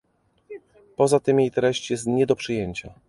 Poza 0.95 1.19
tym 1.19 1.39
jej 1.39 1.51
treść 1.51 1.91
jest 1.91 2.07
nie 2.07 2.25
do 2.25 2.35
przyjęcia 2.35 2.93